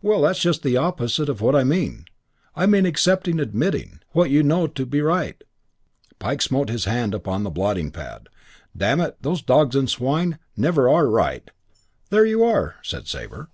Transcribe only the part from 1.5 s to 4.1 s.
I mean. I mean accepting, admitting,